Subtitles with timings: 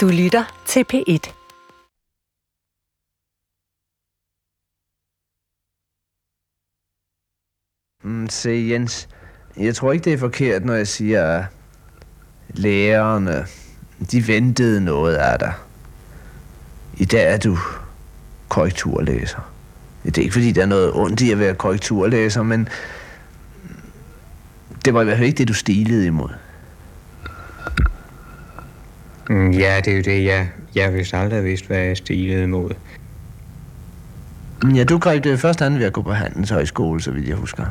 [0.00, 1.32] Du lytter til P1.
[8.04, 9.08] Mm, se Jens,
[9.56, 11.44] jeg tror ikke det er forkert, når jeg siger, at
[12.48, 13.46] lærerne,
[14.10, 15.54] de ventede noget af dig.
[16.98, 17.58] I dag er du
[18.48, 19.52] korrekturlæser.
[20.04, 22.68] Det er ikke fordi, der er noget ondt i at være korrekturlæser, men
[24.84, 26.30] det var i hvert fald ikke det, du stilede imod.
[29.30, 32.70] Mm, Ja, det er jo det, jeg, jeg vidste aldrig vidst, hvad jeg stilede imod.
[34.62, 37.36] Mm, Ja, du greb det først an ved at gå på handelshøjskole, så vidt jeg
[37.36, 37.64] husker.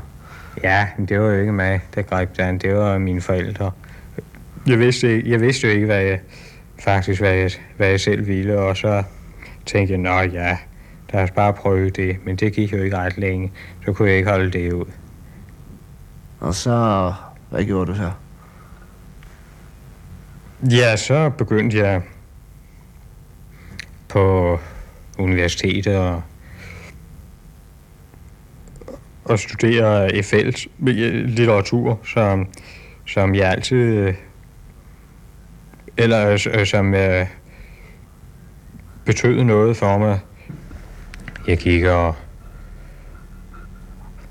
[0.63, 2.57] Ja, men det var jo ikke mig, der greb det an.
[2.57, 3.71] Det var mine forældre.
[4.67, 6.19] Jeg vidste, jeg vidste jo ikke, hvad jeg,
[6.83, 9.03] faktisk, hvad jeg, hvad jeg selv ville, og så
[9.65, 10.57] tænkte jeg, nå ja,
[11.13, 12.17] lad os bare prøve det.
[12.25, 13.51] Men det gik jo ikke ret længe,
[13.85, 14.85] så kunne jeg ikke holde det ud.
[16.39, 17.13] Og så,
[17.49, 18.11] hvad gjorde du så?
[20.63, 22.01] Ja, så begyndte jeg
[24.07, 24.59] på
[25.17, 26.21] universitetet og
[29.29, 30.67] at studere FL's
[31.25, 32.47] litteratur, som,
[33.07, 34.13] som jeg altid,
[35.97, 37.25] eller øh, som øh,
[39.05, 40.19] betød noget for mig.
[41.47, 42.15] Jeg gik og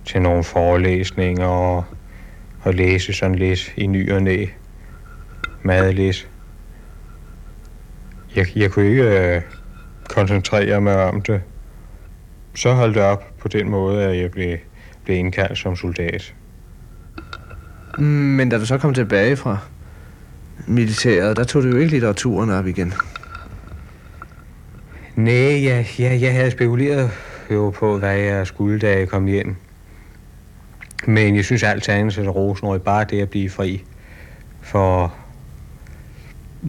[0.05, 1.85] til nogle forelæsninger og,
[2.63, 4.47] og læste sådan lidt i ny og næ
[5.63, 6.29] madlæs.
[8.37, 9.43] Jeg, jeg kunne ikke øh,
[10.09, 11.41] koncentrere mig om det.
[12.55, 14.59] Så holdt det op på den måde, at jeg blev,
[15.05, 16.35] blev indkaldt som soldat.
[17.99, 19.59] Mm, Men da du så kom tilbage fra
[20.67, 22.93] militæret, der tog du jo ikke litteraturen op igen.
[25.17, 27.11] Nej, jeg, jeg, jeg havde spekuleret
[27.51, 29.57] jo på, hvad jeg skulle, da jeg kom hjem.
[31.07, 32.79] Men jeg synes alt andet er rosenrød.
[32.79, 33.85] Bare det at blive fri
[34.63, 35.15] for,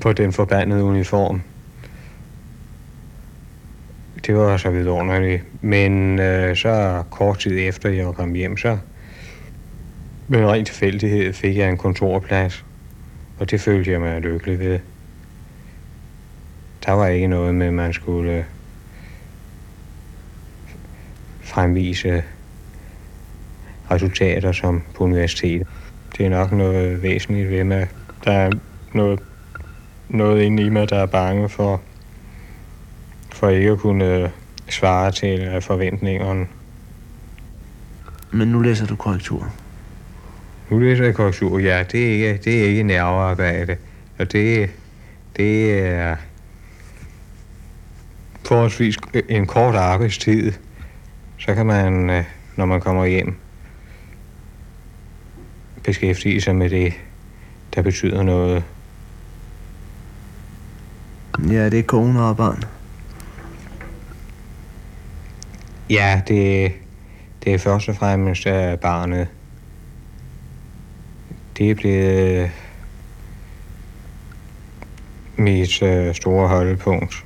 [0.01, 1.41] for den forbandede uniform.
[4.25, 5.43] Det var så vidunderligt.
[5.61, 8.77] Men øh, så kort tid efter jeg kom hjem, så
[10.27, 12.65] med ren tilfældighed fik jeg en kontorplads.
[13.39, 14.79] Og det følte jeg mig lykkelig ved.
[16.85, 18.45] Der var ikke noget med, at man skulle
[21.41, 22.23] fremvise
[23.91, 25.67] resultater som på universitetet.
[26.17, 27.87] Det er nok noget væsentligt ved mig.
[28.25, 28.51] Der er
[28.93, 29.19] noget,
[30.09, 31.81] noget inde i mig, der er bange for,
[33.31, 34.31] for ikke at kunne
[34.69, 36.47] svare til forventningerne.
[38.31, 39.53] Men nu læser du korrektur.
[40.69, 43.77] Nu læser jeg korrektur, ja, det er ikke, det er ikke nervearbejde.
[44.19, 44.69] Og det,
[45.37, 46.15] det er
[48.45, 48.97] forholdsvis
[49.29, 50.51] en kort arbejdstid.
[51.37, 53.35] Så kan man, når man kommer hjem,
[55.83, 56.93] beskæftige sig med det,
[57.75, 58.63] der betyder noget.
[61.47, 62.63] Ja, det er kone og barn.
[65.89, 66.71] Ja, det,
[67.43, 69.27] det er først og fremmest øh, barnet.
[71.57, 72.51] Det er blevet
[75.35, 77.25] mit øh, store holdepunkt.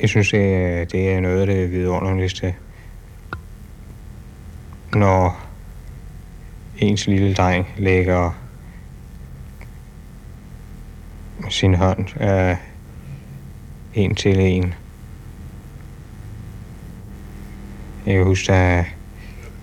[0.00, 2.54] Jeg synes, det er, det er noget af det vidunderligste,
[4.94, 5.40] når
[6.78, 8.41] ens lille dreng lægger
[11.48, 12.56] sin hånd øh,
[13.94, 14.74] en til en.
[18.06, 18.84] Jeg husker, der,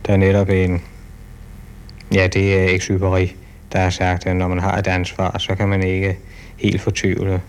[0.06, 0.82] der er netop en...
[2.14, 3.36] Ja, det er eksyberi,
[3.72, 6.18] der har sagt, at når man har et ansvar, så kan man ikke
[6.58, 7.42] helt fortvivle.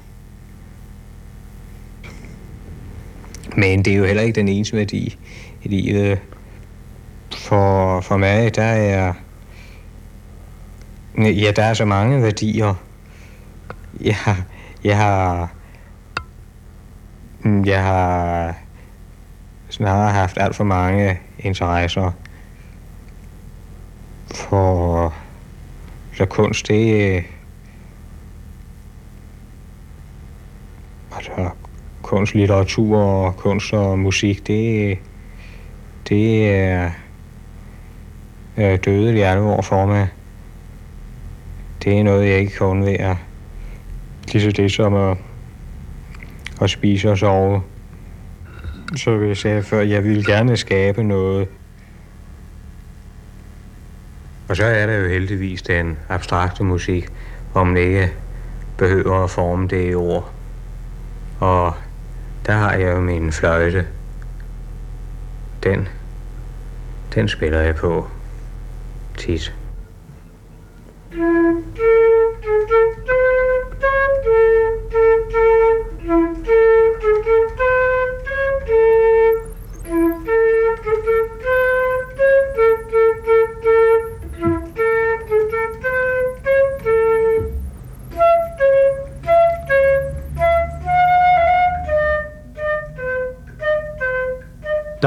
[3.57, 5.17] Men det er jo heller ikke den eneste værdi
[5.63, 6.19] i livet.
[7.37, 9.13] For, for mig, der er...
[11.19, 12.75] Ja, der er så mange værdier.
[14.01, 14.45] Jeg, har-
[14.85, 15.51] jeg har...
[17.43, 18.55] Mm, jeg har
[19.69, 22.11] snarere haft alt for mange interesser
[24.35, 25.15] for
[26.15, 27.25] så kunst, det
[31.17, 31.51] altså
[32.03, 34.99] kunst, litteratur og kunst og musik, det,
[36.09, 36.91] det er,
[38.57, 40.09] er dødelig alvor for mig.
[41.85, 43.17] Det er noget, jeg ikke kan undvære.
[44.33, 45.17] Lige så det som at,
[46.61, 47.63] at spise og sove.
[48.97, 51.49] Så vil jeg sige før, jeg ville gerne skabe noget.
[54.49, 57.09] Og så er der jo heldigvis den abstrakte musik,
[57.53, 58.13] hvor man ikke
[58.79, 60.33] behøver at forme det i ord.
[61.41, 61.75] Og
[62.47, 63.87] der har jeg jo min fløjte.
[65.63, 65.89] Den,
[67.15, 68.09] den spiller jeg på
[69.19, 69.55] tit.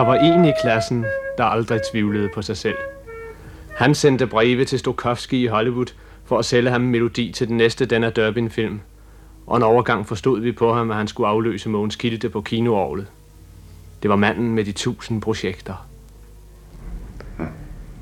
[0.06, 1.06] Var en i klassen,
[1.38, 2.78] der aldrig tvivlede på sig selv.
[3.76, 5.94] Han sendte breve til Stokowski i Hollywood
[6.26, 8.80] for at sælge ham en melodi til den næste Dana Durbin-film.
[9.48, 13.08] Og en overgang forstod vi på ham, at han skulle afløse Mogens Kilde på kinoorlet.
[14.02, 15.88] Det var manden med de tusind projekter.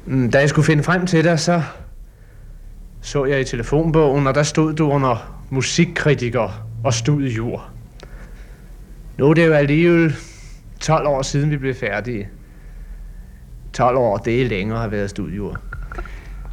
[0.06, 1.62] Mm, da jeg skulle finde frem til dig, så
[3.02, 6.50] så jeg i telefonbogen, og der stod du under musikkritiker
[6.84, 7.66] og studiejur.
[9.18, 10.16] Nu er det jo alligevel
[10.82, 12.30] 12 år siden, vi blev færdige.
[13.74, 15.58] 12 år, det er længere at have været studiejur.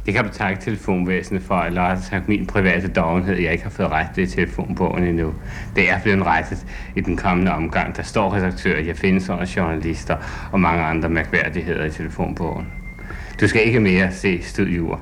[0.05, 3.91] Det kan du takke telefonvæsenet for, eller også min private dogenhed, jeg ikke har fået
[3.91, 5.33] ret det i telefonbogen endnu.
[5.75, 6.65] Det er blevet rettet
[6.95, 7.95] i den kommende omgang.
[7.95, 10.17] Der står redaktører, jeg findes under journalister
[10.51, 12.67] og mange andre mærkværdigheder i telefonbogen.
[13.41, 15.01] Du skal ikke mere se studiejur.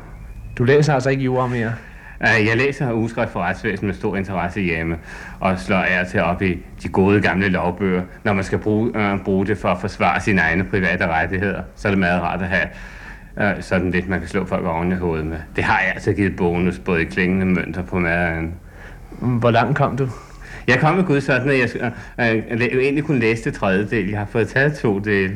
[0.58, 1.74] Du læser altså ikke jura mere.
[2.22, 4.98] Øh, Jeg læser ugeskrift for retsvæsen med stor interesse hjemme,
[5.40, 8.02] og slår af til op i de gode gamle lovbøger.
[8.24, 11.88] Når man skal bruge, øh, bruge det for at forsvare sine egne private rettigheder, så
[11.88, 12.68] er det meget rart at have
[13.58, 15.38] øh, sådan lidt, man kan slå folk oven i hovedet med.
[15.56, 18.54] Det har jeg altså givet bonus, både i klingende mønter på maden.
[19.20, 20.08] Hvor langt kom du?
[20.68, 24.10] Jeg kom med Gud sådan, at jeg øh, øh, egentlig kunne læse det tredje del.
[24.10, 25.34] Jeg har fået taget to dele.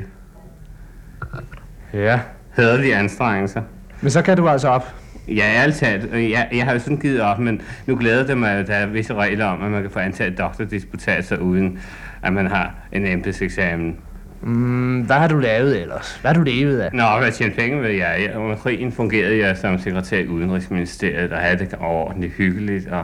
[1.93, 2.19] Ja.
[2.55, 3.61] Hæderlige anstrengelser.
[4.01, 4.93] Men så kan du altså op.
[5.35, 6.09] Ja, ærligt talt.
[6.13, 8.73] øh, Jeg, jeg har jo sådan givet op, men nu glæder det mig, at der
[8.73, 11.79] er visse regler om, at man kan få antaget doktordisputatser uden,
[12.23, 13.97] at man har en embedseksamen.
[14.43, 16.17] Mm, hvad har du lavet ellers?
[16.21, 16.89] Hvad har du levet af?
[16.93, 18.15] Nå, hvad tjente penge ved jeg?
[18.27, 22.87] Jeg- Under krigen fungerede jeg som sekretær i Udenrigsministeriet og havde det overordentligt hyggeligt.
[22.87, 23.03] Og,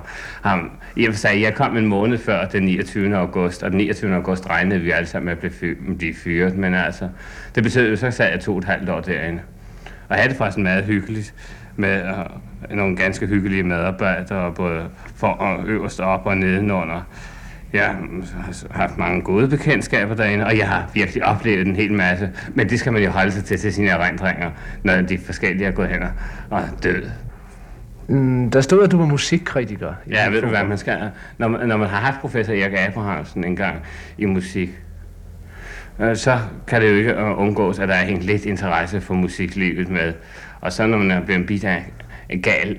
[0.53, 0.59] um,
[0.97, 3.15] og for sig, jeg kom en måned før den 29.
[3.17, 4.15] august, og den 29.
[4.15, 6.57] august regnede vi alle sammen med at blive, fy- blive fyret.
[6.57, 7.09] Men altså,
[7.55, 9.39] det betød jo, så sad jeg to og et halvt år derinde.
[10.09, 11.33] Og jeg havde det faktisk meget hyggeligt
[11.77, 12.03] med
[12.69, 14.83] uh, nogle ganske hyggelige medarbejdere, både
[15.15, 17.01] for og øverst op og nedenunder.
[17.73, 22.29] Jeg har haft mange gode bekendtskaber derinde, og jeg har virkelig oplevet en hel masse.
[22.53, 24.49] Men det skal man jo holde sig til til sine erindringer,
[24.83, 26.03] når de forskellige er gået hen
[26.49, 27.11] og- døde.
[28.07, 29.93] Mm, der stod, at du var musikkritiker.
[30.09, 30.97] Ja, ved du hvad, man skal,
[31.37, 33.75] når, man, når man har haft professor Erik Abrahamsen en gang
[34.17, 34.69] i musik,
[35.99, 39.13] øh, så kan det jo ikke øh, undgås, at der er hængt lidt interesse for
[39.13, 40.13] musiklivet med.
[40.61, 41.85] Og så når man er blevet bidt af
[42.29, 42.77] en gal,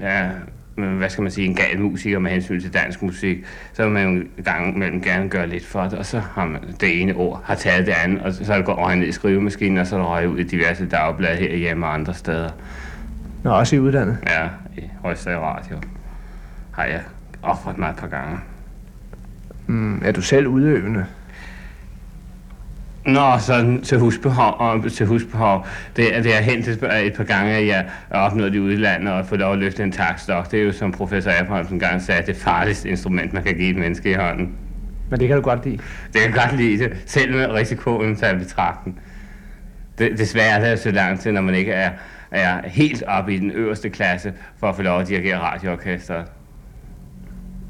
[0.74, 4.02] hvad skal man sige, en gal musiker med hensyn til dansk musik, så vil man
[4.02, 7.14] jo en gang mellem gerne gøre lidt for det, og så har man det ene
[7.14, 10.08] ord, har taget det andet, og så er gået røget ned i skrivemaskinen, og så
[10.08, 12.50] røget ud i diverse dagblade herhjemme og andre steder.
[13.42, 14.18] Nå, også i udlandet.
[14.26, 15.80] Ja, i Højstad Radio
[16.72, 17.00] har jeg
[17.42, 18.38] offret mig et par gange.
[19.66, 21.06] Mm, er du selv udøvende?
[23.08, 25.66] Nå, sådan til husbehov, og til husbehov.
[25.96, 26.80] Det, er- det har hent et,
[27.16, 30.50] par- gange, at jeg har opnået i udlandet og fået lov at løfte en takstok.
[30.50, 33.76] Det er jo, som professor Abrahamsen engang sagde, det farligste instrument, man kan give et
[33.76, 34.52] menneske i hånden.
[35.10, 35.78] Men det kan du godt lide.
[36.12, 39.00] Det kan godt lide det, selv med risikoen taget i betragtning.
[39.98, 41.90] Det, desværre er det så langt til, når man ikke er,
[42.30, 46.24] er helt oppe i den øverste klasse, for at få lov at dirigere radioorkestret.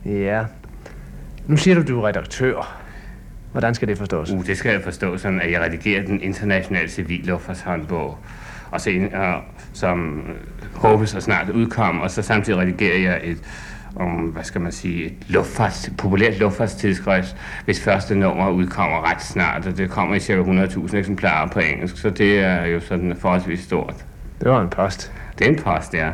[0.06, 0.42] Ja.
[1.46, 2.82] Nu siger du, du er redaktør.
[3.52, 4.30] Hvordan skal det forstås?
[4.30, 8.18] Uh, det skal jeg forstå sådan, at jeg redigerer den internationale civilluffartshåndbog,
[8.70, 13.38] og så, uh, som uh, håbes at snart udkom, og så samtidig redigerer jeg et,
[13.96, 19.66] um, hvad skal man sige, et luftfarts, populært luftfartstidsskrift, hvis første nummer udkommer ret snart,
[19.66, 23.60] og det kommer i cirka 100.000 eksemplarer på engelsk, så det er jo sådan forholdsvis
[23.60, 24.04] stort.
[24.40, 25.12] Det var en post.
[25.38, 26.10] Det er en post, ja.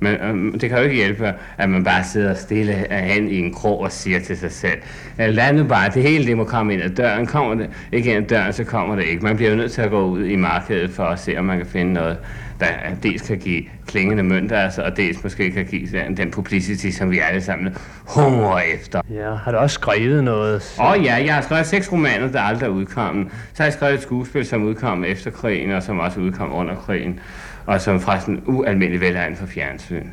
[0.00, 3.54] Men øhm, det kan jo ikke hjælpe, at man bare sidder stille hen i en
[3.54, 4.78] krog og siger til sig selv,
[5.20, 7.26] "Øh, lad nu bare, det hele det må komme ind ad døren.
[7.26, 9.24] Kommer det ikke ind ad døren, så kommer det ikke.
[9.24, 11.56] Man bliver jo nødt til at gå ud i markedet for at se, om man
[11.58, 12.16] kan finde noget,
[12.60, 12.66] der
[13.02, 17.10] dels kan give klingende mønter, altså, og dels måske kan give den, den publicity, som
[17.10, 17.76] vi alle sammen
[18.06, 19.00] hungrer efter.
[19.10, 20.76] Ja, har du også skrevet noget?
[20.80, 23.26] Åh oh, ja, jeg har skrevet seks romaner, der aldrig er udkommet.
[23.54, 26.74] Så har jeg skrevet et skuespil, som udkom efter krigen, og som også udkom under
[26.74, 27.20] krigen.
[27.68, 30.06] Og som forresten ualmindelig velegnet for fjernsyn.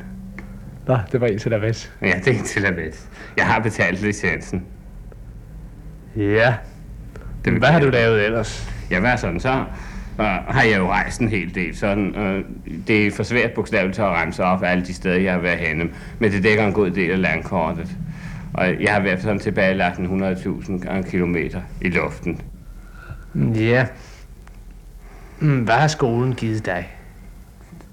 [0.86, 1.88] Nå, det var en til ved.
[2.02, 2.92] Ja, det er en til at vide.
[3.36, 4.64] Jeg har betalt licensen.
[6.16, 6.54] Ja.
[7.44, 8.72] Det Hvad har du lavet ellers?
[8.90, 9.64] Ja, hvad sådan så?
[10.18, 11.76] Uh, har jeg jo rejst en hel del.
[11.76, 12.44] Sådan, uh,
[12.86, 15.90] det er for svært bogstaveligt at remse op alle de steder, jeg har været henne.
[16.18, 17.96] Men det dækker en god del af landkortet.
[18.54, 22.40] Og jeg har været sådan tilbagelagt en 100.000 kilometer i luften.
[23.54, 23.86] Ja.
[25.38, 26.95] Mm, Hvad har skolen givet dig?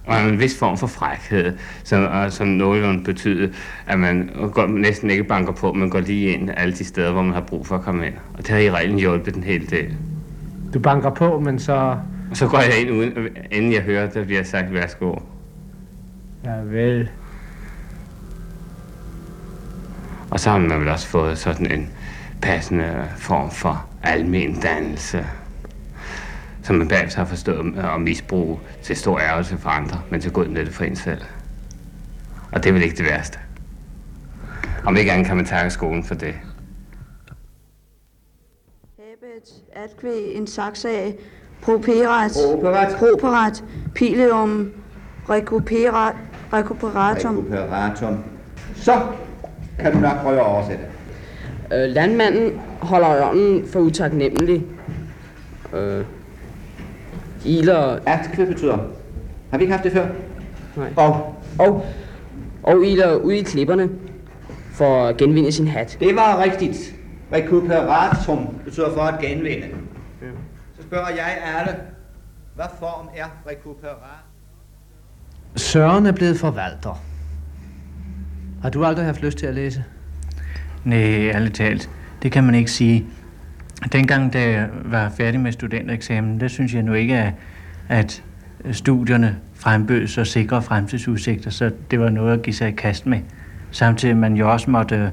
[0.06, 3.50] Og en vis form for frækhed, som, som nogenlunde betyder,
[3.88, 7.22] at man går, næsten ikke banker på, men går lige ind alle de steder, hvor
[7.22, 8.14] man har brug for at komme ind.
[8.34, 9.94] Og det har i reglen hjulpet en hel del.
[10.74, 11.98] Du banker på, men så...
[12.32, 13.14] Og så går jeg ind, uden,
[13.52, 15.16] inden jeg hører, der bliver sagt værsgo.
[16.46, 17.10] Ja, vel.
[20.32, 21.90] Og så har man vel også fået sådan en
[22.42, 25.26] passende form for almen dannelse,
[26.64, 30.48] som man bagefter har forstået at misbruge til stor ærgelse for andre, men til god
[30.48, 31.22] nytte for en selv.
[32.52, 33.40] Og det er vel ikke det værste.
[34.86, 36.36] Om ikke andet kan man takke skolen for det.
[39.00, 41.16] Habet, atkvæg, en saxag,
[41.62, 42.96] properat, Properat.
[42.98, 43.64] properat,
[43.96, 44.72] pileum,
[45.30, 46.16] recuperat,
[46.54, 47.38] recuperatum.
[47.38, 48.24] Recuperatum.
[48.76, 49.02] Så
[49.80, 50.84] kan du nok prøve at oversætte.
[51.74, 54.66] Øh, landmanden holder ørnen for utaknemmelig.
[55.74, 56.06] Øh,
[57.46, 58.78] iler, Atkvæd betyder.
[59.52, 60.08] Har vi ikke haft det før?
[60.76, 60.94] Nej.
[60.98, 61.86] Og og,
[62.64, 63.90] og iler ud i klipperne
[64.74, 65.98] for at genvinde sin hat.
[66.00, 66.96] det var rigtigt.
[67.34, 69.68] Recuperatum betyder for at genvinde.
[70.76, 71.76] Så spørger jeg alle,
[72.56, 74.24] hvad form er recuperat?
[75.56, 77.02] Søren er blevet forvalter.
[78.62, 79.84] Har du aldrig haft lyst til at læse?
[80.84, 81.90] Nej, ærligt talt.
[82.24, 83.06] Det kan man ikke sige.
[83.92, 87.34] Dengang, da jeg var færdig med studentereksamen, der synes jeg nu ikke, at,
[87.90, 88.24] at
[88.72, 93.20] studierne frembød så sikre fremtidsudsigter, så det var noget at give sig i kast med.
[93.72, 95.08] Samtidig man jo også måtte øh,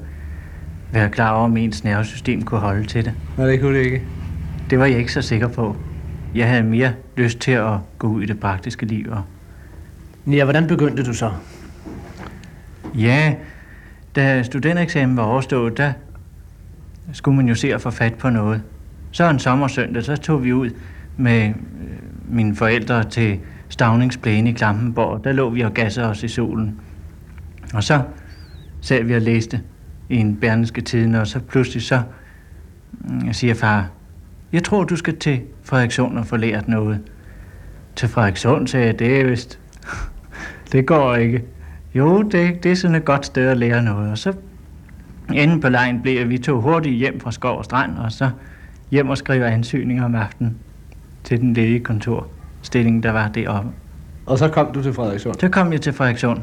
[0.92, 3.12] være klar over, om ens nervesystem kunne holde til det.
[3.38, 4.02] Nej, det kunne det ikke.
[4.70, 5.76] Det var jeg ikke så sikker på.
[6.34, 9.06] Jeg havde mere lyst til at gå ud i det praktiske liv.
[9.10, 9.22] Og
[10.26, 11.30] Ja, hvordan begyndte du så?
[12.94, 13.34] ja,
[14.16, 15.92] da studentereksamen var overstået, der
[17.12, 18.62] skulle man jo se at få fat på noget.
[19.10, 20.70] Så en sommersøndag, så tog vi ud
[21.16, 21.54] med øh,
[22.28, 23.38] mine forældre til
[23.68, 25.24] Stavningsplæne i Klampenborg.
[25.24, 26.80] Der lå vi og gassede os i solen.
[27.74, 28.02] Og så
[28.80, 29.60] sad vi og læste
[30.08, 32.02] i en Berneske tiden, og så pludselig så
[32.92, 33.88] mm, siger far,
[34.52, 37.00] jeg tror, du skal til Frederikssund og få lært noget.
[37.96, 39.58] Til Frederikssund, sagde jeg, det er vist,
[40.72, 41.44] det går ikke.
[41.94, 44.10] Jo, det, det er sådan et godt sted at lære noget.
[44.10, 44.32] Og så
[45.34, 48.30] enden på lejen blev, at vi tog hurtigt hjem fra skov og strand, og så
[48.90, 50.56] hjem og skrive ansøgninger om aftenen
[51.24, 53.70] til den ledige kontorstilling, der var deroppe.
[54.26, 55.34] Og så kom du til Frederikssund.
[55.40, 56.38] Så kom jeg til Frederikssund.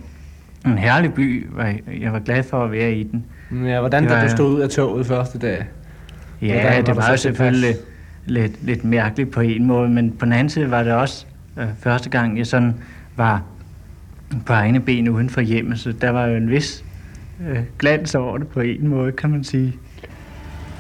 [0.65, 1.65] En herlig by, og
[2.01, 3.25] jeg var glad for at være i den.
[3.65, 4.31] Ja, hvordan Det da var du jeg.
[4.31, 5.65] stod ud af toget første dag?
[6.41, 7.75] Ja, Hvordan var det du var jo selvfølgelig
[8.25, 11.25] lidt, lidt mærkeligt på en måde, men på den anden side var det også
[11.57, 12.75] øh, første gang, jeg sådan
[13.15, 13.41] var
[14.45, 16.83] på egne ben uden for hjemmet, så der var jo en vis
[17.49, 19.75] øh, glans over det på en måde, kan man sige.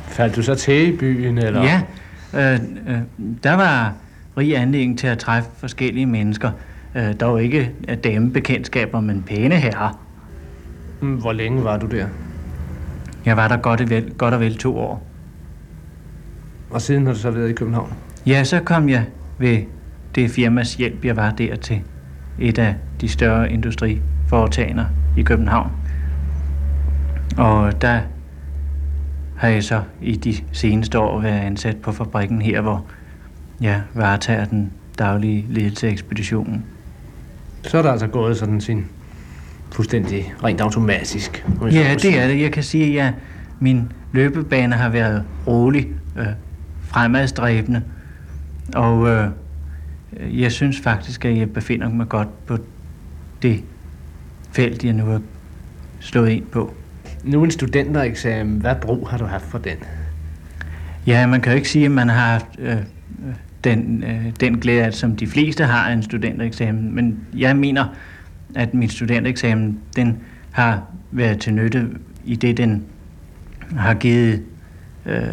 [0.07, 1.63] Faldt du så til i byen, eller?
[1.63, 1.81] Ja,
[2.53, 2.99] øh, øh,
[3.43, 3.93] der var
[4.37, 6.51] rig anledning til at træffe forskellige mennesker.
[6.95, 10.03] Øh, dog ikke øh, damebekendtskaber, men pæne herrer.
[11.01, 12.07] Mm, Hvor længe var du der?
[13.25, 15.07] Jeg var der godt og vel, godt og vel to år.
[16.69, 17.93] Og siden har du så været i København?
[18.25, 19.03] Ja, så kom jeg
[19.37, 19.57] ved
[20.15, 21.81] det firmas hjælp, jeg var der til
[22.39, 24.85] et af de større industriforetagender
[25.17, 25.71] i København.
[27.37, 27.99] Og der
[29.37, 32.85] har jeg så i de seneste år været ansat på fabrikken her, hvor
[33.61, 36.65] jeg varetager den daglige ledelse af ekspeditionen.
[37.63, 38.85] Så er der altså gået sådan sin
[39.71, 41.45] fuldstændig rent automatisk.
[41.61, 42.41] jeg Ja, det er det.
[42.41, 43.13] Jeg kan sige, at
[43.59, 46.27] min løbebane har været rolig, øh,
[46.81, 47.81] fremadstræbende,
[48.75, 49.29] og øh,
[50.41, 52.57] jeg synes faktisk, at jeg befinder mig godt på
[53.41, 53.63] det
[54.51, 55.21] felt, jeg nu har
[55.99, 56.73] slået ind på.
[57.23, 58.61] Nu en studentereksamen.
[58.61, 59.77] Hvad brug har du haft for den?
[61.07, 62.77] Ja, man kan jo ikke sige, at man har haft øh,
[63.63, 67.85] den, øh, den glæde, at som de fleste har en studentereksamen, men jeg mener,
[68.55, 70.17] at min studentereksamen, den
[70.51, 71.87] har været til nytte
[72.25, 72.85] i det, den
[73.77, 74.43] har givet
[75.05, 75.23] øh,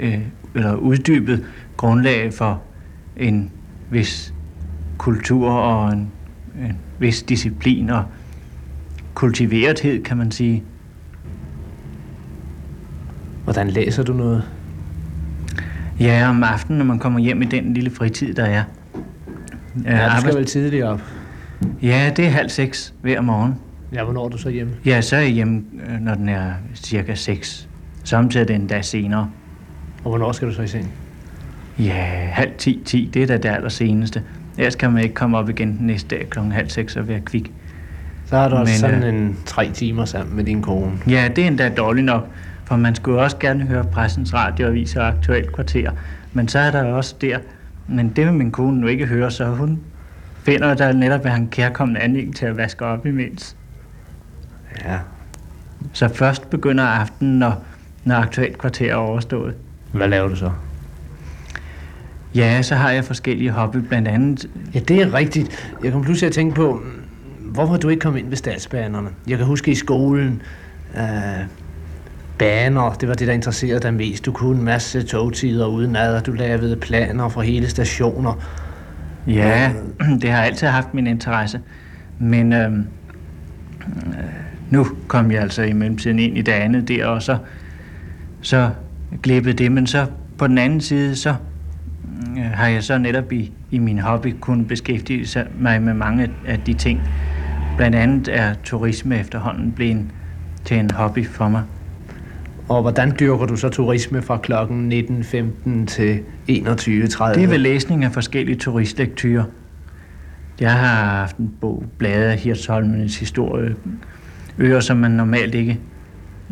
[0.00, 0.20] øh,
[0.54, 1.44] eller uddybet
[1.76, 2.62] grundlag for
[3.16, 3.50] en
[3.90, 4.34] vis
[4.98, 6.10] kultur og en,
[6.60, 8.04] en vis disciplin og
[9.14, 10.62] kultiverethed, kan man sige.
[13.44, 14.44] Hvordan læser du noget?
[16.00, 18.48] Ja, om aftenen, når man kommer hjem i den lille fritid, der er.
[18.48, 18.62] Ja,
[19.84, 21.00] Ja, du skal arbejds- vel tidligt op.
[21.82, 23.54] ja det er halv seks hver morgen.
[23.92, 24.72] Ja, hvornår er du så hjemme?
[24.86, 27.68] Ja, så er jeg hjemme, øh, når den er cirka 6.
[28.04, 29.30] Samtidig det endda senere.
[30.04, 30.90] Og hvornår skal du så i seng?
[31.78, 34.22] Ja, halv 10, 10, det er da det allerseneste.
[34.58, 37.20] Ellers kan man ikke komme op igen den næste dag klokken halv seks og være
[37.20, 37.52] kvik.
[38.32, 40.92] Så har du også sådan øh, en tre timer sammen med din kone.
[41.08, 42.28] Ja, det er endda dårligt nok,
[42.64, 45.90] for man skulle også gerne høre pressens radioavis og aktuelt kvarter.
[46.32, 47.38] Men så er der også der,
[47.88, 49.80] men det vil min kone nu ikke høre, så hun
[50.42, 53.56] finder der netop, at han kærkommende anledning til at vaske op imens.
[54.84, 54.98] Ja.
[55.92, 57.64] Så først begynder aftenen, når,
[58.04, 59.54] når aktuelt kvarter er overstået.
[59.92, 60.50] Hvad laver du så?
[62.34, 64.48] Ja, så har jeg forskellige hobby, blandt andet...
[64.74, 65.74] Ja, det er rigtigt.
[65.84, 66.82] Jeg kom pludselig at tænke på,
[67.52, 69.08] hvorfor du ikke kom ind ved statsbanerne?
[69.28, 70.42] Jeg kan huske i skolen,
[70.96, 71.46] øh,
[72.38, 74.26] baner, det var det, der interesserede dig mest.
[74.26, 78.42] Du kunne en masse togtider uden ad, og du lavede planer for hele stationer.
[79.26, 79.72] Ja,
[80.22, 81.60] det har altid haft min interesse.
[82.18, 82.86] Men øhm,
[83.96, 84.14] øh,
[84.70, 87.38] nu kom jeg altså i mellemtiden ind i det andet der, og så,
[88.40, 88.70] så
[89.22, 89.72] glippede det.
[89.72, 90.06] Men så
[90.38, 91.34] på den anden side, så
[92.38, 96.60] øh, har jeg så netop i, i min hobby kunnet beskæftige mig med mange af
[96.60, 97.00] de ting.
[97.76, 100.06] Blandt andet er turisme efterhånden blevet
[100.64, 101.62] til en hobby for mig.
[102.68, 106.54] Og hvordan dyrker du så turisme fra klokken 19.15 til 21.30?
[106.54, 109.44] Det er ved læsning af forskellige turistlektyrer.
[110.60, 113.74] Jeg har haft en bog, bladet af Hirtsholmenes historie,
[114.58, 115.80] øer, som man normalt ikke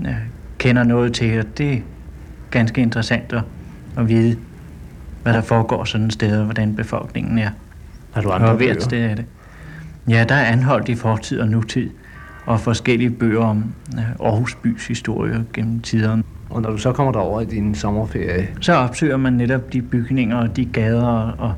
[0.04, 0.14] ja,
[0.58, 1.78] kender noget til, og det er
[2.50, 3.34] ganske interessant
[3.96, 4.36] at, vide,
[5.22, 7.50] hvad der foregår sådan et sted, og hvordan befolkningen er.
[8.12, 9.24] Har du andre og hvert sted er det.
[10.08, 11.90] Ja, der er anholdt i fortid og nutid,
[12.46, 13.64] og forskellige bøger om
[13.96, 16.22] ja, Aarhus bys historie gennem tiderne.
[16.50, 20.36] Og når du så kommer derover i din sommerferie, Så opsøger man netop de bygninger
[20.36, 21.54] og de gader og,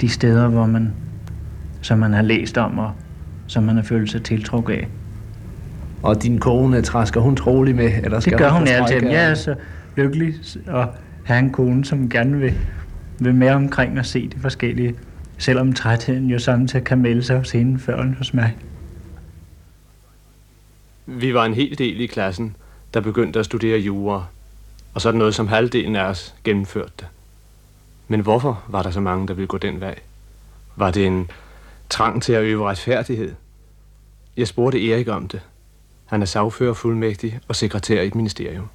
[0.00, 0.92] de steder, hvor man,
[1.80, 2.92] som man har læst om og
[3.46, 4.88] som man har følt sig tiltrukket af.
[6.02, 7.90] og din kone træsker hun trolig med?
[8.02, 9.08] Eller skal Det gør hun på altid.
[9.08, 9.54] Jeg er så
[9.96, 10.34] lykkelig
[10.66, 10.88] at
[11.24, 12.54] have en kone, som gerne vil,
[13.18, 14.94] vil med omkring og se de forskellige.
[15.38, 18.56] Selvom trætheden jo samtidig kan melde sig hos hende før end hos mig.
[21.06, 22.56] Vi var en hel del i klassen,
[22.94, 24.26] der begyndte at studere jura,
[24.94, 27.06] og sådan noget som halvdelen af os gennemførte det.
[28.08, 29.98] Men hvorfor var der så mange, der ville gå den vej?
[30.76, 31.30] Var det en
[31.90, 33.34] trang til at øve retfærdighed?
[34.36, 35.40] Jeg spurgte Erik om det.
[36.06, 38.68] Han er sagfører fuldmægtig og sekretær i et ministerium.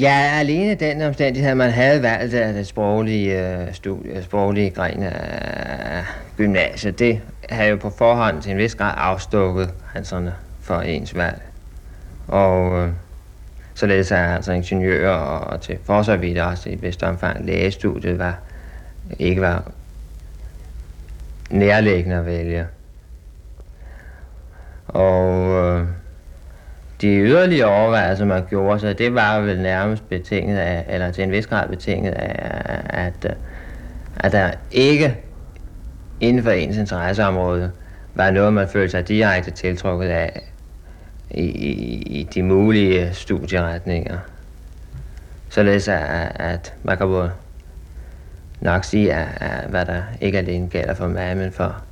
[0.00, 4.22] Ja, alene den omstændighed, at man havde valgt øh, af det sproglige, øh, studie, øh,
[4.22, 6.04] sproglige gren af
[6.36, 11.42] gymnasiet, det havde jo på forhånd til en vis grad afstukket hanserne for ens valg.
[12.28, 12.92] Og øh,
[13.74, 18.18] således er altså ingeniører og til for så vidt også i et vist omfang lægestudiet
[18.18, 18.38] var,
[19.18, 19.70] ikke var
[21.50, 22.66] nærliggende at vælge.
[24.88, 25.86] Og øh,
[27.00, 31.32] de yderligere overvejelser, man gjorde sig, det var vel nærmest betinget af, eller til en
[31.32, 33.30] vis grad betinget af, at, øh,
[34.16, 35.16] at der ikke
[36.20, 37.72] inden for ens interesseområde
[38.14, 40.52] var noget, man følte sig direkte tiltrukket af
[41.30, 44.18] i, i, i de mulige studieretninger.
[45.48, 47.30] Således at, at man kan både
[48.60, 51.85] nok sige, at, at hvad der ikke alene gælder for mig, men for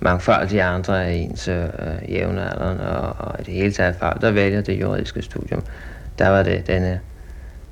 [0.00, 1.68] mangfoldige andre af ens øh,
[2.08, 5.62] jævnaldrende og, og i det hele taget folk, der vælger det juridiske studium.
[6.18, 7.00] Der var det denne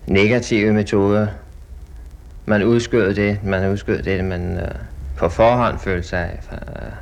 [0.06, 1.30] negative metode.
[2.46, 4.74] Man udskød det, man udskød det, man øh,
[5.16, 6.92] på forhånd følte sig øh,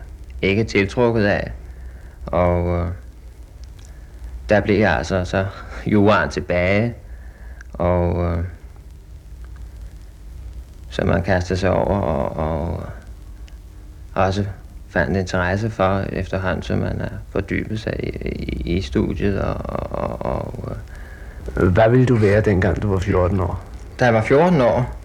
[0.43, 1.53] ikke tiltrukket af.
[2.27, 2.89] Og øh,
[4.49, 5.47] der blev jeg altså så
[5.87, 6.95] juraen tilbage,
[7.73, 8.45] og øh,
[10.91, 12.89] så man kastede sig over og, og øh,
[14.15, 14.45] også
[14.95, 19.41] fandt interesse for efterhånden, som man har fordybet sig i, i, i studiet.
[19.41, 19.57] Og,
[19.91, 20.77] og, og,
[21.57, 23.65] Øh, Hvad ville du være, dengang du var 14 år?
[24.01, 24.97] da jeg var 14 år,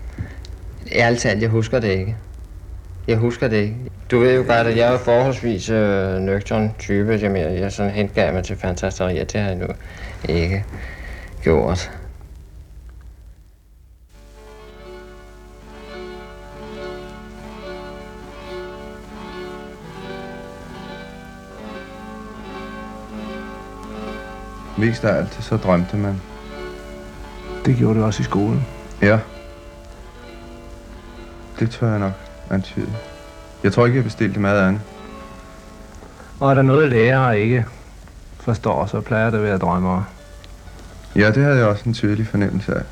[0.95, 2.15] ærligt talt, jeg husker det ikke.
[3.07, 3.75] Jeg husker det ikke.
[4.11, 7.19] Du ved jo godt, at jeg er forholdsvis øh, nøgtern type.
[7.21, 9.23] Jamen, jeg, jeg sådan hengav mig til fantasterier.
[9.23, 9.67] Det har jeg nu
[10.29, 10.65] ikke
[11.43, 11.91] gjort.
[24.79, 26.21] Mest af alt, så drømte man.
[27.65, 28.65] Det gjorde du også i skolen.
[29.01, 29.19] Ja.
[31.59, 32.11] Det tør jeg nok
[32.49, 32.89] antyde.
[33.63, 34.81] Jeg tror ikke, jeg bestilte mad andet.
[36.39, 37.65] Og er der noget, lærere ikke
[38.39, 40.05] forstår, så plejer det at være drømmere.
[41.15, 42.83] Ja, det havde jeg også en tydelig fornemmelse af.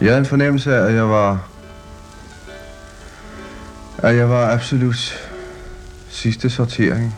[0.00, 1.48] Jeg havde en fornemmelse af, at jeg var...
[3.98, 5.28] At jeg var absolut
[6.08, 7.16] sidste sortering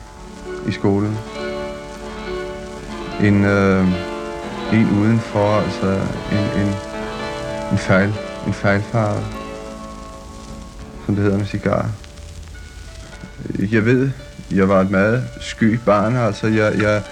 [0.66, 1.18] i skolen.
[3.22, 3.86] En, øh,
[4.72, 6.00] en udenfor, altså
[6.32, 6.74] en, en,
[7.72, 8.14] en fejl,
[8.46, 9.24] en fejlfarve,
[11.06, 11.90] som det hedder med cigar.
[13.58, 14.10] Jeg ved,
[14.50, 17.02] jeg var et meget sky barn, altså jeg, jeg,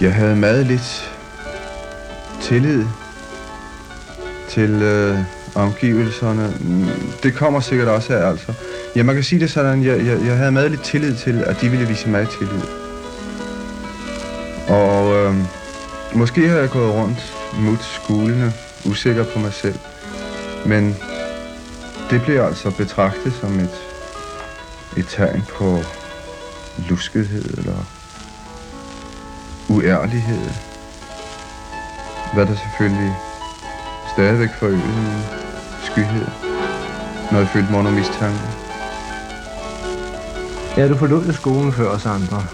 [0.00, 1.12] jeg havde meget lidt
[2.42, 2.84] tillid
[4.48, 5.18] til øh,
[5.54, 6.54] omgivelserne.
[7.22, 8.52] Det kommer sikkert også af, altså.
[8.96, 11.60] Ja, man kan sige det sådan, jeg, jeg, jeg havde meget lidt tillid til, at
[11.60, 12.79] de ville vise mig tillid.
[16.14, 18.52] Måske har jeg gået rundt mod skolene,
[18.84, 19.78] usikker på mig selv.
[20.66, 20.96] Men
[22.10, 23.74] det bliver altså betragtet som et,
[24.96, 25.78] et tegn på
[26.88, 27.76] luskethed eller
[29.68, 30.50] uærlighed.
[32.34, 33.16] Hvad der selvfølgelig
[34.14, 35.22] stadigvæk forøgede min
[35.84, 36.26] skyhed,
[37.32, 38.40] når jeg følte mig under mistanke.
[40.76, 42.46] Ja, du forlod skolen før os andre.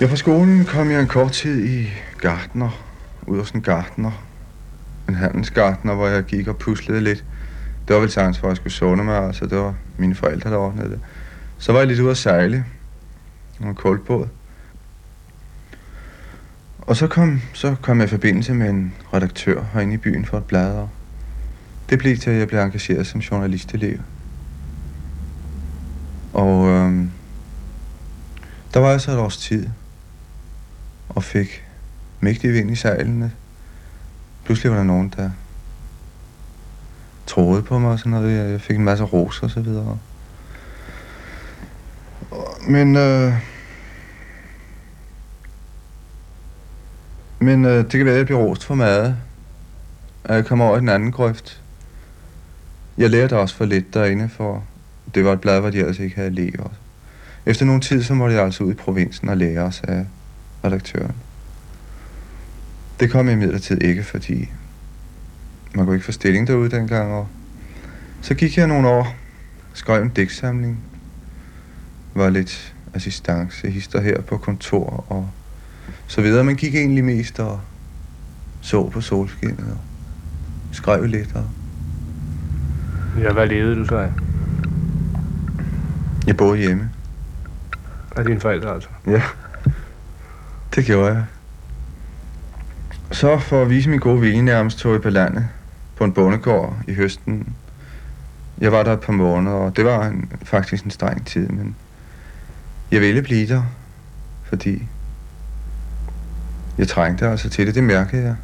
[0.00, 2.91] Ja, fra skolen kom jeg en kort tid i Gartner.
[3.26, 4.24] Ud hos en gartner.
[5.08, 7.24] En handelsgartner, hvor jeg gik og puslede lidt.
[7.88, 10.50] Det var vel chance for, at jeg skulle sove mig, altså det var mine forældre,
[10.50, 11.00] der ordnede det.
[11.58, 12.64] Så var jeg lidt ude at sejle.
[13.60, 14.28] Og en koldbåd.
[16.78, 20.38] Og så kom, så kom jeg i forbindelse med en redaktør herinde i byen for
[20.38, 20.74] et blad.
[20.74, 20.88] Og
[21.90, 23.98] det blev til, at jeg blev engageret som journalistelev.
[26.32, 27.10] Og øhm,
[28.74, 29.68] der var jeg så et års tid,
[31.08, 31.64] og fik
[32.22, 33.32] mægtig vind i sejlene.
[34.44, 35.30] Pludselig var der nogen, der
[37.26, 38.50] troede på mig og sådan noget.
[38.50, 39.98] Jeg fik en masse ros og så videre.
[42.68, 43.34] Men, øh,
[47.38, 49.16] men øh, det kan være, at jeg bliver rost for meget.
[50.24, 51.60] At jeg kommer over i den anden grøft.
[52.98, 54.64] Jeg lærte også for lidt derinde, for
[55.14, 56.68] det var et blad, hvor de altså ikke havde elever.
[57.46, 60.06] Efter nogen tid, så måtte jeg altså ud i provinsen og lære os af
[60.64, 61.14] redaktøren.
[63.02, 64.50] Det kom jeg imidlertid ikke, fordi
[65.74, 67.12] man kunne ikke få stilling derude dengang.
[67.12, 67.28] Og
[68.20, 69.16] så gik jeg nogle år,
[69.72, 70.78] skrev en digtsamling,
[72.14, 75.30] var lidt assistance, hister her på kontor og
[76.06, 76.44] så videre.
[76.44, 77.60] Man gik egentlig mest og
[78.60, 79.78] så på solskinnet og
[80.72, 81.34] skrev lidt.
[81.34, 81.44] Og
[83.20, 84.10] Ja, hvad levede du så af?
[86.26, 86.90] jeg boede hjemme.
[88.16, 88.88] Af dine forældre, altså?
[89.06, 89.22] Ja,
[90.74, 91.24] det gjorde jeg.
[93.12, 95.48] Så for at vise min gode vilje nærmest tog jeg på landet
[95.96, 97.56] på en bondegård i høsten.
[98.60, 101.76] Jeg var der et par måneder, og det var en, faktisk en streng tid, men
[102.90, 103.62] jeg ville blive der,
[104.44, 104.88] fordi
[106.78, 108.36] jeg trængte altså til det, det mærkede jeg.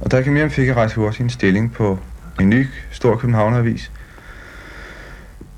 [0.00, 1.98] Og der kan mere fik jeg ret hurtigt en stilling på
[2.40, 3.92] en ny stor københavneravis.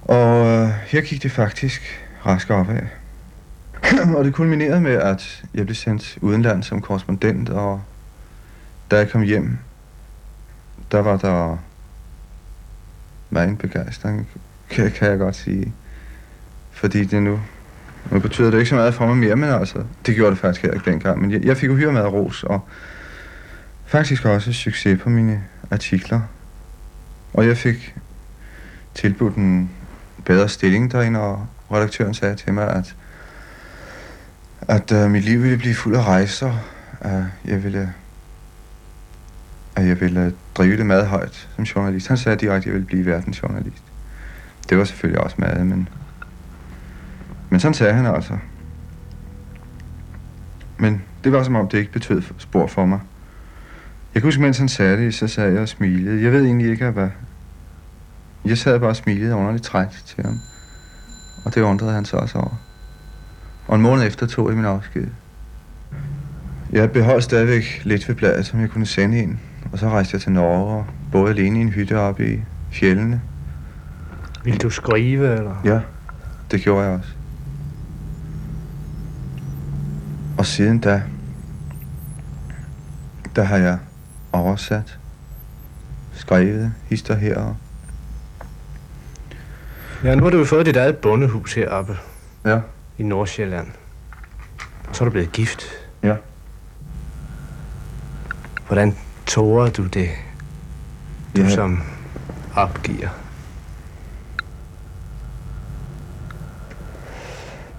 [0.02, 1.82] Og øh, her gik det faktisk
[2.26, 2.80] rask opad.
[4.16, 7.82] og det kulminerede med, at jeg blev sendt udenland som korrespondent, og
[8.90, 9.58] da jeg kom hjem,
[10.92, 11.58] der var der
[13.30, 14.28] meget begejstring,
[14.70, 15.72] kan, kan jeg godt sige.
[16.70, 17.40] Fordi det nu,
[18.10, 20.62] nu betyder det ikke så meget for mig mere, men altså, det gjorde det faktisk
[20.62, 21.20] heller ikke dengang.
[21.20, 22.68] Men jeg, jeg fik uhyre meget ros, og
[23.86, 26.20] faktisk også succes på mine artikler.
[27.34, 27.96] Og jeg fik
[28.94, 29.70] tilbudt en
[30.24, 32.94] bedre stilling derinde, og redaktøren sagde til mig, at,
[34.60, 36.58] at uh, mit liv ville blive fuld af rejser.
[37.00, 37.92] Uh, jeg ville
[39.76, 42.08] at jeg ville øh, drive det meget højt som journalist.
[42.08, 43.82] Han sagde direkte, at jeg ville blive verdensjournalist.
[44.68, 45.88] Det var selvfølgelig også meget, men...
[47.50, 48.38] Men sådan sagde han altså.
[50.78, 53.00] Men det var som om, det ikke betød spor for mig.
[54.14, 56.22] Jeg kan huske, mens han sagde det, så sad jeg og smilede.
[56.22, 57.08] Jeg ved egentlig ikke, hvad...
[58.44, 60.40] Jeg sad bare og smilede underligt træt til ham.
[61.44, 62.60] Og det undrede han sig også over.
[63.66, 65.06] Og en måned efter tog jeg min afsked.
[66.72, 69.38] Jeg beholdt stadigvæk lidt ved bladet, som jeg kunne sende ind.
[69.72, 72.40] Og så rejste jeg til Norge og boede alene i en hytte oppe i
[72.72, 73.20] fjellene.
[74.44, 75.54] Vil du skrive, eller?
[75.64, 75.80] Ja,
[76.50, 77.10] det gjorde jeg også.
[80.38, 81.02] Og siden da,
[83.36, 83.78] der har jeg
[84.32, 84.98] oversat,
[86.12, 87.56] skrevet, hister her og
[90.04, 91.96] Ja, nu har du jo fået dit eget bondehus heroppe
[92.44, 92.60] Ja.
[92.98, 93.66] i Nordsjælland.
[94.88, 95.62] Og så er du blevet gift.
[96.02, 96.16] Ja.
[98.66, 100.10] Hvordan tårer du det,
[101.36, 101.50] du Ja.
[101.54, 101.82] som
[102.54, 103.08] opgiver?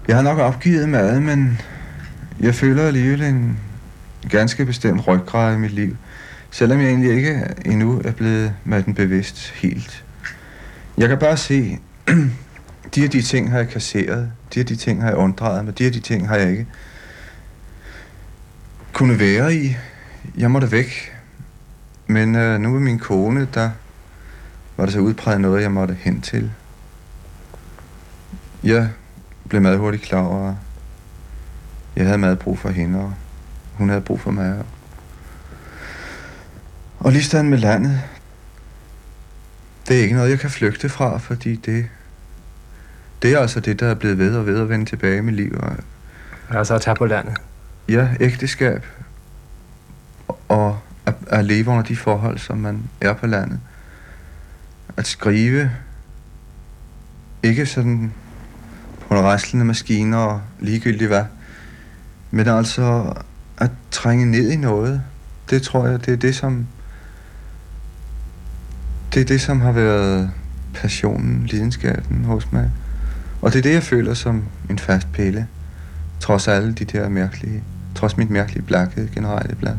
[0.08, 1.60] Jeg har nok opgivet mad, men
[2.40, 3.58] jeg føler alligevel en
[4.30, 5.96] ganske bestemt ryggrad i mit liv.
[6.50, 10.04] Selvom jeg egentlig ikke endnu er blevet med den bevidst helt.
[10.98, 11.78] Jeg kan bare se,
[12.94, 14.30] de her de ting har jeg kasseret.
[14.54, 15.78] De her de ting har jeg unddraget mig.
[15.78, 16.66] De her de ting har jeg ikke
[18.92, 19.76] kunne være i.
[20.38, 21.15] Jeg måtte væk.
[22.06, 23.70] Men øh, nu med min kone, der
[24.76, 26.52] var det så udpræget noget, jeg måtte hen til.
[28.64, 28.88] Jeg
[29.48, 30.54] blev meget hurtigt klar over, at
[31.96, 33.14] jeg havde meget brug for hende, og
[33.74, 34.62] hun havde brug for mig.
[36.98, 38.00] Og lige sådan med landet,
[39.88, 41.86] det er ikke noget, jeg kan flygte fra, fordi det,
[43.22, 45.34] det er altså det, der er blevet ved og ved at vende tilbage i mit
[45.34, 45.56] liv.
[45.60, 45.72] Og,
[46.50, 47.36] Altså at tage på landet.
[47.88, 48.86] ja, ægteskab
[50.48, 53.60] og at, at leve under de forhold, som man er på landet.
[54.96, 55.70] At skrive
[57.42, 58.12] ikke sådan
[59.08, 61.24] på en raslende maskiner og ligegyldigt hvad,
[62.30, 63.14] men altså
[63.58, 65.02] at trænge ned i noget.
[65.50, 66.66] Det tror jeg, det er det, som
[69.14, 70.30] det er det, som har været
[70.74, 72.70] passionen, lidenskaben hos mig.
[73.42, 75.46] Og det er det, jeg føler som en fast pille.
[76.20, 77.62] Trods alle de der mærkelige,
[77.94, 79.76] trods mit mærkelige blakke generelle blad.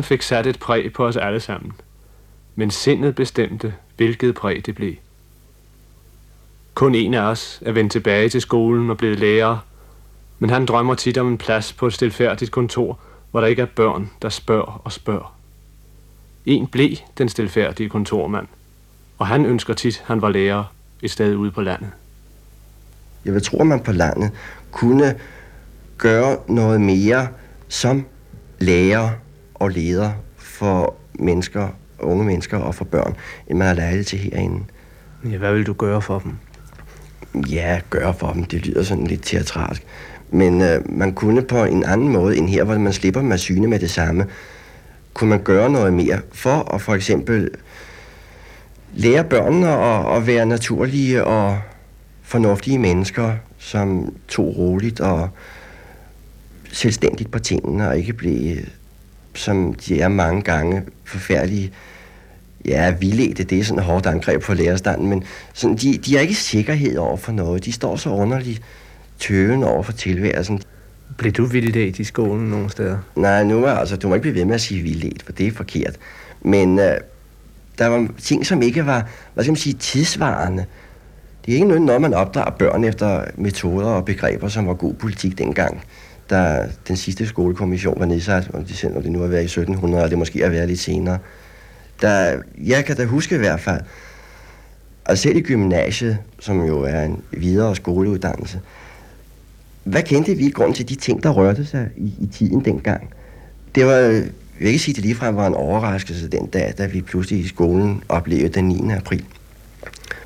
[0.00, 1.72] Skolen fik sat et præg på os alle sammen.
[2.56, 4.94] Men sindet bestemte, hvilket præg det blev.
[6.74, 9.58] Kun en af os er vendt tilbage til skolen og blevet lærer,
[10.38, 12.98] men han drømmer tit om en plads på et stilfærdigt kontor,
[13.30, 15.36] hvor der ikke er børn, der spørger og spørger.
[16.46, 18.46] En blev den stilfærdige kontormand,
[19.18, 20.64] og han ønsker tit, han var lærer
[21.02, 21.90] et sted ude på landet.
[23.24, 24.30] Jeg vil tro, at man på landet
[24.70, 25.14] kunne
[25.98, 27.28] gøre noget mere
[27.68, 28.06] som
[28.58, 29.10] lærer
[29.60, 31.68] og leder for mennesker,
[31.98, 34.64] unge mennesker og for børn, end man har lejlighed til herinde.
[35.30, 36.36] Ja, hvad vil du gøre for dem?
[37.48, 39.82] Ja, gøre for dem, det lyder sådan lidt teatralsk.
[40.30, 43.66] Men øh, man kunne på en anden måde end her, hvor man slipper med syne
[43.66, 44.26] med det samme,
[45.14, 47.50] kunne man gøre noget mere for at for eksempel
[48.94, 51.58] lære børnene at, at være naturlige og
[52.22, 55.28] fornuftige mennesker, som tog roligt og
[56.72, 58.56] selvstændigt på tingene og ikke blev,
[59.40, 61.72] som de er mange gange, forfærdelige
[62.64, 66.20] Ja, vildledte, det er sådan et hårdt angreb på lærerstanden, men sådan, de, de har
[66.20, 67.64] ikke sikkerhed over for noget.
[67.64, 68.62] De står så underligt
[69.18, 70.62] tøven over for tilværelsen.
[71.16, 72.98] Blev du vildledt i skolen nogle steder?
[73.16, 75.46] Nej, nu er altså, du må ikke blive ved med at sige vildledt, for det
[75.46, 75.96] er forkert.
[76.40, 76.96] Men øh,
[77.78, 80.64] der var ting, som ikke var, hvad skal man sige, tidsvarende.
[81.46, 85.38] Det er ikke noget, man opdrager børn efter metoder og begreber, som var god politik
[85.38, 85.82] dengang,
[86.30, 90.04] der den sidste skolekommission var nedsat, om det, når det nu har været i 1700,
[90.04, 91.18] og det måske har været lidt senere.
[92.00, 93.80] Der, jeg kan da huske i hvert fald,
[95.04, 98.60] og selv i gymnasiet, som jo er en videre skoleuddannelse,
[99.84, 103.14] hvad kendte vi i grund til de ting, der rørte sig i, i tiden dengang?
[103.74, 104.24] Det var, jeg
[104.58, 107.48] vil ikke sige, at det ligefrem var en overraskelse den dag, da vi pludselig i
[107.48, 108.92] skolen oplevede den 9.
[108.92, 109.24] april.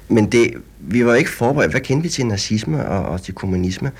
[0.08, 1.70] Men det, vi var ikke forberedt.
[1.70, 3.90] Hvad kendte vi til nazisme og, og til kommunisme?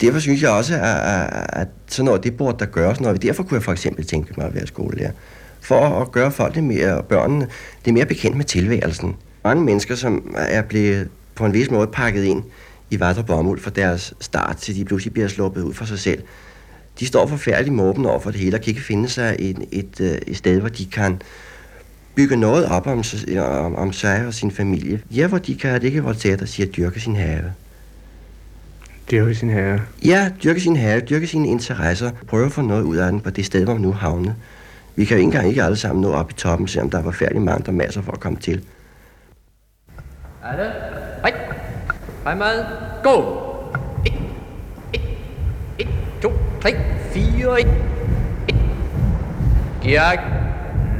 [0.00, 3.22] Derfor synes jeg også, at, at, at sådan noget, det burde der gøres noget.
[3.22, 5.10] Derfor kunne jeg for eksempel tænke mig at være skolelærer.
[5.60, 7.48] For at gøre folk det mere, børnene
[7.84, 9.16] det mere bekendt med tilværelsen.
[9.44, 12.42] Mange mennesker, som er blevet på en vis måde pakket ind
[12.90, 15.98] i vat og bomuld fra deres start, til de pludselig bliver sluppet ud for sig
[15.98, 16.22] selv.
[17.00, 20.00] De står forfærdeligt måben over for det hele, og kan ikke finde sig et, et,
[20.00, 21.22] øh, et, sted, hvor de kan
[22.14, 23.02] bygge noget op om,
[23.38, 25.00] om, om sig og sin familie.
[25.10, 27.52] Ja, hvor de kan, det ikke Voltaire, der siger, dyrke sin have.
[29.10, 29.80] Dyrke sin have?
[30.04, 33.30] Ja, dyrke sin have, dyrke sine interesser, prøve at få noget ud af den på
[33.30, 34.34] det sted, hvor man nu havnet.
[34.96, 37.10] Vi kan jo ikke engang ikke alle sammen nå op i toppen, selvom der var
[37.10, 38.64] færdig mange, der masser for at komme til.
[40.44, 40.72] Alle?
[41.22, 41.32] Hej.
[42.22, 42.64] Fremad.
[43.02, 43.42] Gå.
[44.06, 44.12] 1,
[44.94, 45.00] 1,
[45.78, 45.88] 1,
[46.22, 46.74] 2, 3,
[47.12, 47.66] 4, 1,
[48.48, 48.56] 1.
[49.82, 50.18] Gjerg.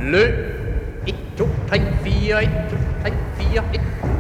[0.01, 0.35] Løb.
[1.07, 4.16] 1, 2, 3, 4, 1, 2, 3, 4, 1.